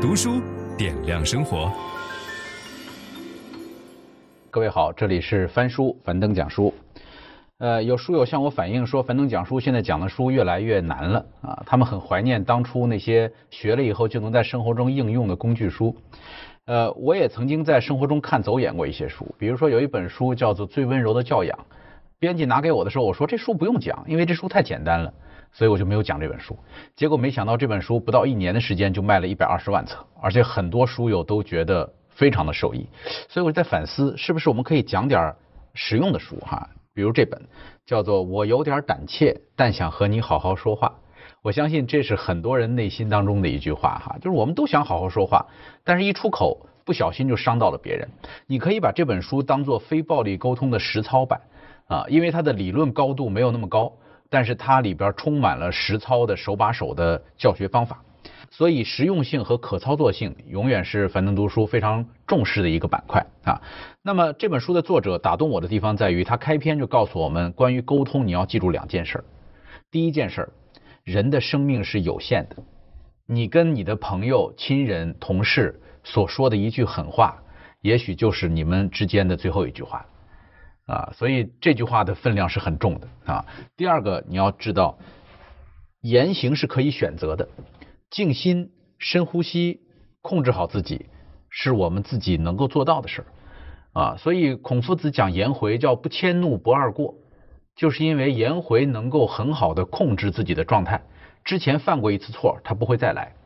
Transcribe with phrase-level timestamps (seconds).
[0.00, 0.40] 读书
[0.78, 1.70] 点亮生活。
[4.50, 6.72] 各位好，这里是翻书樊登讲书。
[7.58, 15.94] 呃，有书友向我反映说，樊登讲书现在讲的书越来越难了啊，他们很怀念当初那些学了以后就能在生活中应用的工具书。
[16.64, 21.54] 呃，我也曾经在生活中看走眼过一些书，比如说有一本书叫做《最温柔的教养》，
[22.18, 25.12] 编辑拿给我的时候，我说这书不用讲，因为这书太简单了。
[25.52, 26.56] 所以我就没有讲这本书，
[26.94, 32.86] 结果没想到这本书不到一年的时间就卖了一百二十万册，而且很多书友都觉得非常的受益。
[33.28, 35.34] 所以我在反思，是不是我们可以讲点
[35.74, 36.68] 实用的书哈？
[36.94, 37.40] 比如这本
[37.84, 40.88] 叫做《我有点胆怯，但想和你好好说话》。
[41.42, 45.46] 我相信这是很多人内心当中的一句话哈，就是我们都想好好说话，
[45.84, 48.08] 但是一出口不小心就伤到了别人。
[48.46, 51.40] 你可以把这本书当做非暴力沟通的实操版
[51.86, 53.92] 啊，因为它的理论高度没有那么高。
[54.30, 58.02] 但是它里边充满了实操的手把手的教学方法，
[58.48, 63.60] 所以实用性和可操作性永远是樊登读书非常重视的一个板块啊。
[64.02, 69.22] 那么这本书的作者打动我的地方在于，他开篇就告诉我们，关于沟通你要记住两件事。
[69.90, 70.48] 第一件事，
[71.02, 72.56] 人的生命是有限的，
[73.26, 77.42] 你跟你的朋友、亲人、同事所说的一句狠话，
[77.80, 80.06] 也许就是你们之间的最后一句话。
[80.90, 83.46] 啊，所以这句话的分量是很重的啊。
[83.76, 84.98] 第二个，你要知道，
[86.00, 87.48] 言行是可以选择的，
[88.10, 89.80] 静心、深呼吸、
[90.20, 91.06] 控制好自己，
[91.48, 93.26] 是我们自己能够做到的事儿
[94.00, 94.16] 啊。
[94.16, 97.14] 所以孔夫子讲颜回叫不迁怒不貳过，
[97.76, 101.02] 就是因为颜回能够很好的控制自己的状态，
[101.44, 103.36] 之前犯过一次错，他不会再来。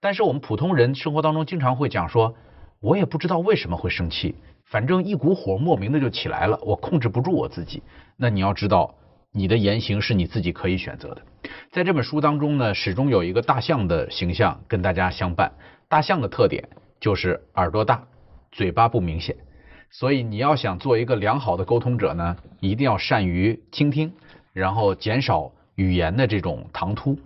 [0.00, 2.34] 但是我们普通人生活当中经常会讲说，
[2.80, 4.36] 我也不知道为什么会生气。
[4.64, 7.82] 反正一股火莫名的就起来了，我控制不住我自己。
[8.16, 8.94] 那你要知道，
[9.30, 11.22] 你的言行是你自己可以选择的。
[11.70, 15.52] 在这本书当中呢，始终有一个大象的形象跟大家相伴。
[15.88, 18.04] 大象的特点就是耳朵大，
[18.50, 19.36] 嘴巴不明显。
[19.90, 24.12] 所以你要想做一个良好的沟通者呢，一定要善于倾听，
[24.52, 27.18] 然后减少语言的这种唐突。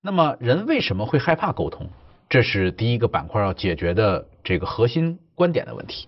[0.00, 1.88] 那么人为什么会害怕沟通？
[2.28, 6.06] 这是第一个板块要解决的这个核心观点的问题。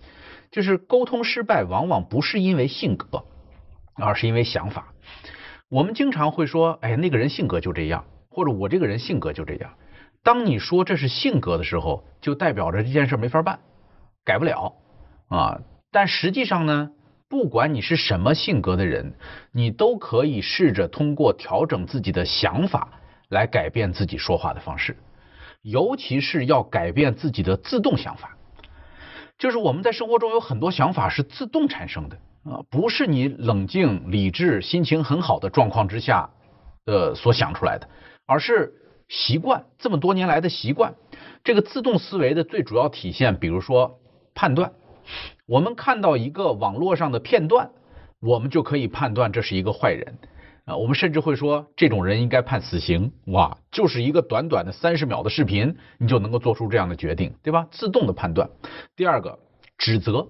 [0.51, 3.23] 就是沟通失败，往往不是因为性格，
[3.95, 4.93] 而是因为想法。
[5.69, 9.73] 我们经常会说：“哎，那个人性格就这样，或者我这个人性格就这样。”
[10.23, 13.59] 当你说这是性格的时候，就代表着这件事没法办，
[14.25, 14.73] 改不了
[15.29, 15.61] 啊。
[15.91, 16.91] 但实际上呢，
[17.29, 19.13] 不管你是什么性格的人，
[19.51, 22.99] 你都可以试着通过调整自己的想法
[23.29, 24.97] 来改变自己说话的方式，
[25.61, 28.35] 尤其是要改变自己的自动想法。
[29.39, 36.29] 就是我们在生活中有很多想法是自动产生的啊，不是你冷静、理智、心情很好的状况之下
[36.85, 37.87] 呃所想出来的，
[38.25, 38.73] 而是
[39.07, 40.93] 习惯，这么多年来的习惯。
[41.41, 43.99] 这个自动思维的最主要体现，比如说
[44.35, 44.73] 判断，
[45.47, 47.71] 我们看到一个网络上的片段，
[48.19, 50.17] 我们就可以判断这是一个坏人。
[50.69, 53.11] 啊，我们甚至会说这种人应该判死刑。
[53.25, 57.67] 哇，就是一个短短的三十秒的视频，你就能够做出这样的决定，对吧？
[57.71, 58.47] 自动的判断。
[58.95, 59.39] 第二个，
[59.79, 60.27] 指责，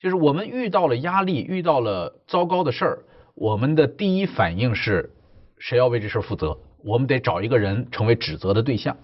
[0.00, 2.98] 就是我们遇到了压力，遇到了糟糕的事儿，
[3.36, 5.12] 我们的第一反应是，
[5.58, 6.58] 谁要为这事儿负责？
[6.82, 8.96] 我们得找一个人成为指责的对象。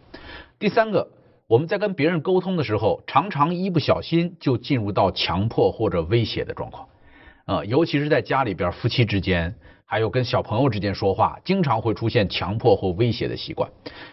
[0.59, 1.09] 第三个，
[1.47, 6.89] 我们在跟别人沟通的时候，常常一不小心就进入到强迫或者威胁的状况。
[7.45, 9.55] 啊，尤其是在家里边，夫妻之间。
[9.87, 13.71] 还有跟小朋友之间说话，经常会出现强迫或威胁的习惯。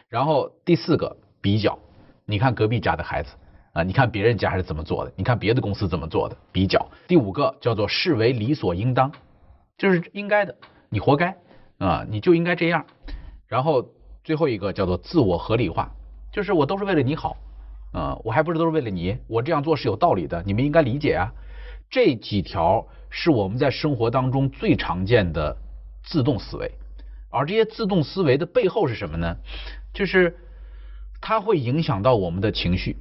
[0.10, 1.80] 然后第四个比较，
[2.26, 3.34] 你看隔壁家的孩子
[3.72, 6.86] 啊，你看别人家是怎么做的，你看别的公司怎么做的，比较。
[7.08, 9.12] 第五个叫做视为理所应当，
[9.78, 10.56] 就是应该的，
[10.90, 11.36] 你活该
[11.80, 12.86] 啊，你就应该这样。
[13.48, 13.84] 然后
[14.24, 15.90] 最后一个叫做自我合理化，
[16.32, 17.38] 就是我都是为了你好
[17.94, 21.32] 啊，我还不是都是为了你，我这样做是有道理的，你们应该理解啊。
[21.92, 25.56] 这几条是我们在生活当中最常见的。
[26.04, 26.72] 自动思维，
[27.30, 29.38] 而这些自动思维的背后是什么呢？
[29.94, 30.36] 就是
[31.22, 32.98] 它会影响到我们的情绪，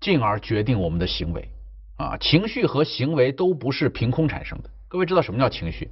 [0.00, 1.48] 进而决定我们的行为。
[1.96, 4.68] 啊，情绪和行为都不是凭空产生的。
[4.86, 5.90] 各位知道什么叫情绪？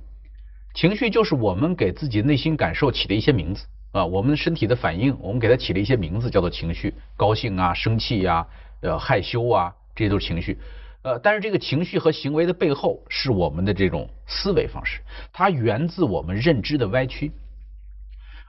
[0.74, 6.92] 情绪就是我们给自己内心感受起的一些名字啊，我们身体的反应，我们给它起了一些名字，叫做情绪。
[7.16, 8.46] 高兴啊，生气呀，
[8.82, 10.58] 呃，害羞啊，这些都是情绪。
[11.02, 15.00] 呃，但是这个情绪和行为的背后是我们的这种思维方式，
[15.32, 17.32] 它源自我们认知的歪曲，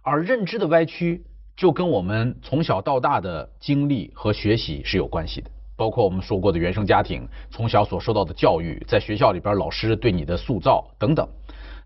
[0.01, 1.24] 而认知的歪曲
[1.56, 11.27] 就跟我们从小到大的经历和学习是有关系的，包括我们说过的原生家庭，从小所受到的教育，在学校里边老师对你的塑造等等。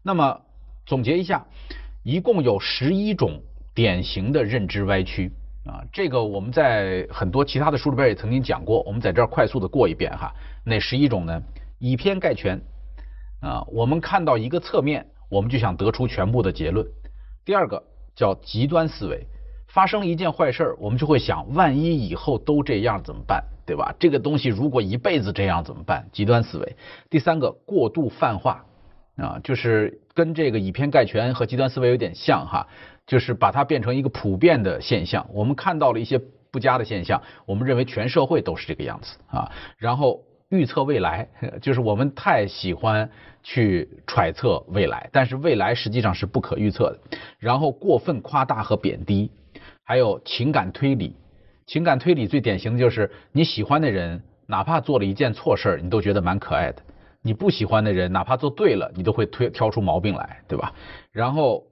[0.02, 0.42] 那么
[0.86, 1.46] 总结一下，
[2.04, 3.42] 一共有十一种
[3.76, 5.32] 典型的认知歪曲
[5.66, 10.32] 啊，这个我们在很多其他的书里边也曾经讲过，我们在这儿快速的过一遍哈。
[10.64, 11.42] 哪十一种呢？
[11.80, 12.62] 以偏概全
[13.42, 16.86] 啊，我们看到一个侧面，我们就想得出全部的结论。
[17.44, 17.84] 第二个
[18.16, 19.26] 叫极端思维，
[19.68, 23.44] 发生一件坏事儿，我们就会想，万一以后都这样怎么办？
[23.66, 23.94] 对吧？
[24.00, 26.08] 这个东西如果一辈子这样怎么办？
[26.12, 26.76] 极端思维。
[27.10, 28.64] 第三个过度泛化
[29.18, 32.68] 啊，就是跟这个以偏概全和极端思维有点像哈。
[33.08, 36.20] 就是把它变成一个普遍的现象，我们看到了一些
[36.50, 39.52] 不佳的现象，我们认为全社会都是这个样子啊。
[39.78, 41.28] 然后预测未来，
[41.62, 43.08] 就是我们太喜欢
[43.44, 47.00] 去揣测未来，但是未来实际上是不可预测的。
[47.38, 49.30] 然后过分夸大和贬低，
[49.84, 51.16] 还有情感推理。
[51.68, 56.82] 情感推理最典型的就是你喜欢的人，哪怕做了一件错事儿，你都觉得蛮可爱的；
[57.25, 60.72] 你不喜欢的人，哪怕做对了，你都会推挑出毛病来，对吧？
[61.12, 61.66] 然后。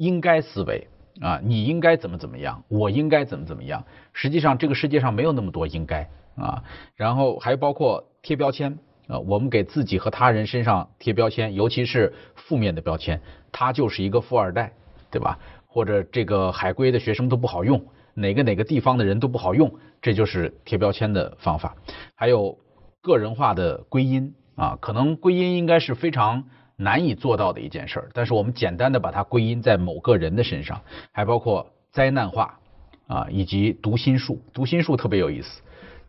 [0.00, 0.86] 应该思维
[1.20, 3.84] 啊，你应该怎么怎么样，我应该怎么怎么样。
[4.12, 6.62] 实际上，这个世界上没有那么多应该啊。
[6.94, 8.78] 然后还包括贴标签
[9.08, 13.20] 啊，我们给自己和他人身上贴标签，尤其是负面的标签，
[13.50, 14.72] 他就是一个富二代，
[15.10, 15.36] 对吧？
[15.66, 17.84] 或者这个海归的学生都不好用，
[18.14, 19.68] 哪个哪个地方的人都不好用，
[20.00, 21.74] 这就是贴标签的方法。
[22.14, 22.56] 还有
[23.02, 26.44] 个人化的归因啊，可能归因应该是非常。
[26.80, 32.60] 难以做到的一件事儿，但是我们简单的把它归因在某个人的身上，还包括灾难化
[33.08, 34.40] 啊，以及读心术。
[34.54, 35.60] 读心术特别有意思，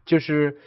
[0.05, 0.59] 就是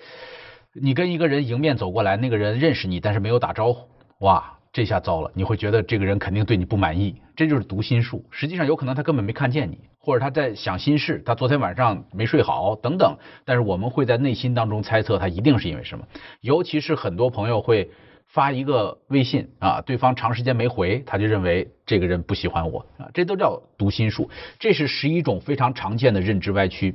[0.72, 3.86] 你跟一个人迎面走过来，那个人认识你，但是没有打招呼，
[4.18, 8.24] 哇，这下糟了，你会觉得这个人肯定对你不满意，这就是读心术。
[8.30, 16.04] 实际上有可能他根本没看见你，或者他在想心事，他昨天晚上没睡好等等，但是我们会在内心当中猜测他一定是因为什么，
[16.40, 17.90] 尤其是很多朋友会。
[18.28, 24.30] 发一个微信啊，对方长时间没回，他就认为这个人不喜欢我啊，这都叫读心术。
[24.58, 26.94] 这是十一种非常常见的认知歪曲，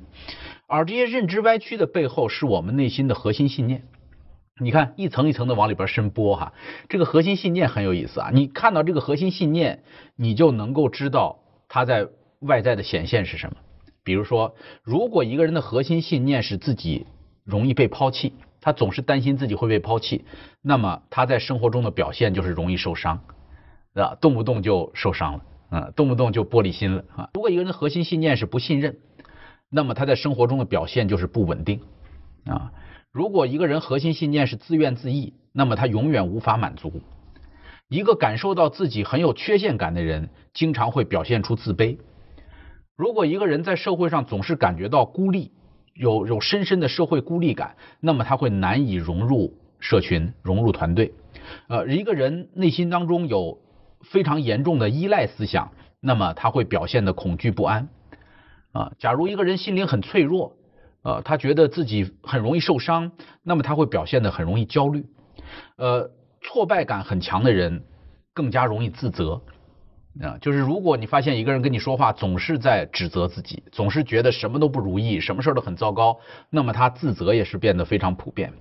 [0.65, 3.83] 而这些认知歪曲的背后是我们内心的核心信念。
[4.59, 6.53] 你看一层一层的往里边深剥哈，
[6.89, 8.29] 这个核心信念很有意思啊。
[8.33, 9.83] 你看到这个核心信念，
[10.15, 12.07] 你就能够知道它在
[12.39, 13.57] 外在的显现是什么。
[14.03, 17.05] 比如说，如果一个人的核心信念是自己
[17.43, 18.33] 容易被抛弃。
[18.59, 20.25] 他总是担心自己会被抛弃，
[20.61, 23.21] 那么他在生活中的表现就是容易受伤，
[23.93, 27.29] 啊，动不动就受伤了，啊，动不动就玻璃心了啊。
[27.35, 28.97] 如果一个人的核心信念是不信任，
[29.69, 31.79] 那么他在生活中的表现就是不稳定，
[32.45, 32.73] 啊。
[33.17, 37.01] 如果一个人核心信念是自怨自艾，那么他永远无法满足。
[37.87, 41.97] 一个感受到自己很有缺陷感的人，经常会表现出自卑。
[42.95, 45.51] 如果一个人在社会上总是感觉到孤立，
[45.95, 51.11] 有有深深的社会孤立感，那么他会难以融入社群，融入团队。
[51.69, 53.57] 呃，一个人内心当中有
[54.01, 57.89] 非常严重的依赖思想，那么他会表现得恐惧不安。
[58.73, 60.56] 啊，假如一个人心灵很脆弱，
[61.07, 65.05] 呃，他觉得自己很容易受伤，那么他会表现得很容易焦虑。
[65.77, 66.11] 呃，
[66.41, 67.85] 挫败感很强的人
[68.33, 69.41] 更加容易自责。
[70.21, 76.19] 啊，就是如果你发现一个人跟你说话总是在指责自己，总是觉得什么都不如意，什么事都很糟糕，
[76.49, 78.51] 那么他自责也是变得非常普遍。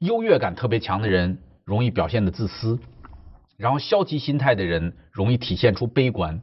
[0.00, 2.80] 优越感特别强的人容易表现得自私，
[3.56, 6.40] 然后消极心态的人容易体现出悲观，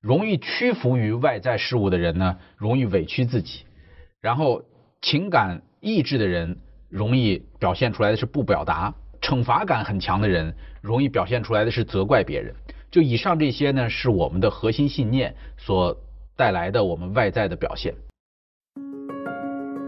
[0.00, 3.64] 容易屈服于外在事物的人呢，容易委屈自己，
[4.20, 4.62] 然后
[5.02, 12.54] 情感抑制的人容易表现出来的是不表达，惩罚感很强的人容易表现出来的是责怪别人。
[12.90, 15.96] 就以上这些呢，是我们的核心信念所
[16.36, 17.94] 带来的我们外在的表现。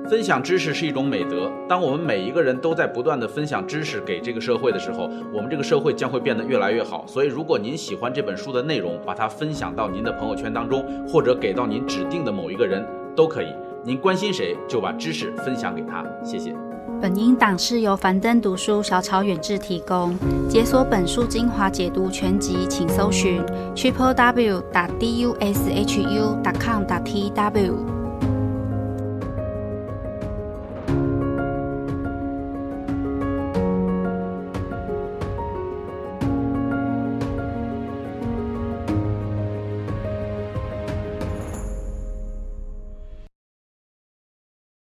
[0.08, 7.06] 分享知识是一种美德，当我们每一个人都在不断地分享知识给这个社会的时候，我们这个社会将会变得越来越好。
[7.06, 13.54] 所以，如果您喜欢这本书的内容，把它分享到您的朋友圈当中，或者给到您指定的某一个人都可以。
[13.84, 16.04] 您关心谁，就把知识分享给他。
[16.24, 16.54] 谢谢。
[17.00, 20.16] 本音档是由樊登读书小草远志提供。
[20.48, 23.42] 解锁本书精华解读全集，请搜寻
[23.74, 28.01] triple w 打 d u s h u 打 com 打 t w。